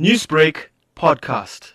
[0.00, 1.70] Newsbreak podcast.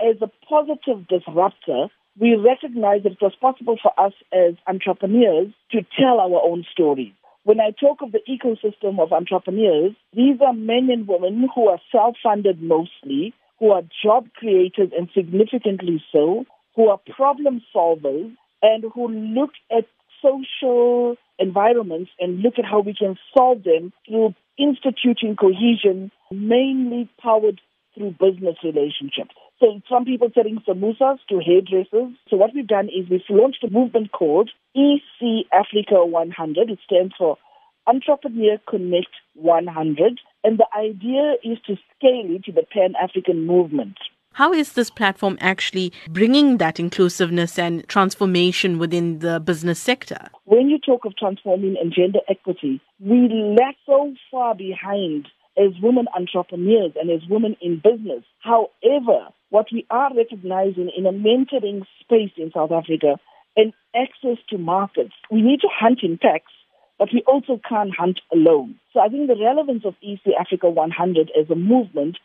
[0.00, 5.80] As a positive disruptor, we recognize that it was possible for us as entrepreneurs to
[5.98, 7.12] tell our own stories.
[7.42, 11.80] When I talk of the ecosystem of entrepreneurs, these are men and women who are
[11.90, 16.44] self funded mostly, who are job creators and significantly so,
[16.76, 18.32] who are problem solvers,
[18.62, 19.86] and who look at
[20.22, 27.60] social environments and look at how we can solve them through instituting cohesion, mainly powered
[27.94, 29.34] through business relationships.
[29.60, 32.14] So some people selling samosas to hairdressers.
[32.28, 36.70] So what we've done is we've launched a movement called EC Africa 100.
[36.70, 37.38] It stands for
[37.86, 40.20] Entrepreneur Connect 100.
[40.44, 43.98] And the idea is to scale it to the Pan-African movement.
[44.38, 50.28] How is this platform actually bringing that inclusiveness and transformation within the business sector?
[50.44, 53.26] When you talk of transforming and gender equity, we
[53.58, 58.22] lag so far behind as women entrepreneurs and as women in business.
[58.38, 63.18] However, what we are recognizing in a mentoring space in South Africa
[63.56, 66.52] and access to markets, we need to hunt in packs,
[66.96, 68.76] but we also can't hunt alone.
[68.92, 72.18] So I think the relevance of EC Africa 100 as a movement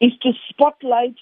[0.00, 1.16] is to spotlight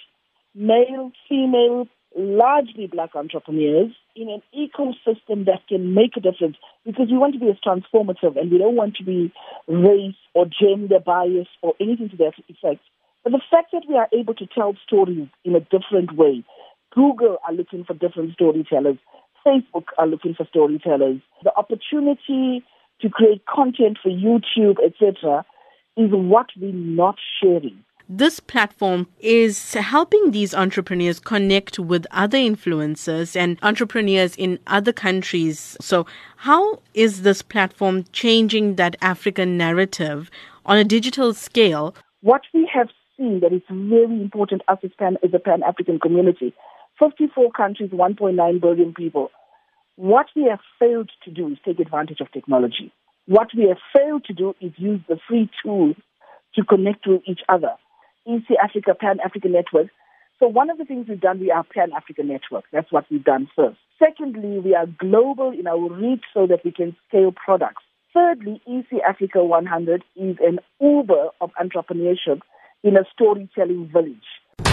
[0.55, 7.19] male, female, largely black entrepreneurs in an ecosystem that can make a difference because we
[7.19, 9.33] want to be as transformative and we don't want to be
[9.67, 12.81] race or gender bias or anything to that effect.
[13.25, 16.45] But the fact that we are able to tell stories in a different way,
[16.95, 18.99] Google are looking for different storytellers,
[19.45, 22.65] Facebook are looking for storytellers, the opportunity
[23.01, 25.45] to create content for YouTube, etc.,
[25.97, 27.83] is what we're not sharing.
[28.09, 35.75] This platform is helping these entrepreneurs connect with other influencers and entrepreneurs in other countries.
[35.81, 36.05] So,
[36.37, 40.31] how is this platform changing that African narrative
[40.67, 41.95] on a digital scale?
[42.21, 45.99] What we have seen that is very important as a pan as a pan African
[45.99, 46.53] community.
[46.99, 49.31] 54 countries, 1.9 billion people.
[49.97, 52.93] What we have failed to do is take advantage of technology.
[53.27, 55.97] What we have failed to do is use the free tools
[56.55, 57.73] to connect with each other.
[58.27, 59.89] EC Africa Pan African Network.
[60.41, 62.65] So one of the things we've done, we are Pan African Network.
[62.73, 63.79] That's what we've done first.
[63.99, 67.83] Secondly, we are global in our reach so that we can scale products.
[68.13, 72.41] Thirdly, EC Africa 100 is an Uber of entrepreneurship
[72.83, 74.27] in a storytelling village.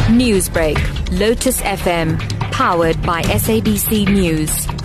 [0.09, 0.77] Newsbreak,
[1.19, 2.19] Lotus FM,
[2.51, 4.80] powered by SABC News.